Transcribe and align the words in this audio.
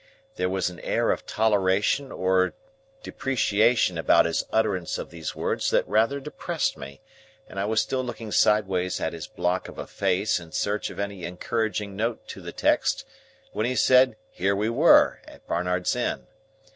There 0.35 0.49
was 0.49 0.71
an 0.71 0.79
air 0.79 1.11
of 1.11 1.27
toleration 1.27 2.11
or 2.11 2.55
depreciation 3.03 3.99
about 3.99 4.25
his 4.25 4.43
utterance 4.51 4.97
of 4.97 5.11
these 5.11 5.35
words 5.35 5.69
that 5.69 5.87
rather 5.87 6.19
depressed 6.19 6.75
me; 6.75 7.01
and 7.47 7.59
I 7.59 7.65
was 7.65 7.81
still 7.81 8.03
looking 8.03 8.31
sideways 8.31 8.99
at 8.99 9.13
his 9.13 9.27
block 9.27 9.67
of 9.67 9.77
a 9.77 9.85
face 9.85 10.39
in 10.39 10.53
search 10.53 10.89
of 10.89 10.97
any 10.99 11.23
encouraging 11.23 11.95
note 11.95 12.27
to 12.29 12.41
the 12.41 12.51
text, 12.51 13.05
when 13.51 13.67
he 13.67 13.75
said 13.75 14.15
here 14.31 14.55
we 14.55 14.69
were 14.71 15.21
at 15.27 15.45
Barnard's 15.45 15.95
Inn. 15.95 16.25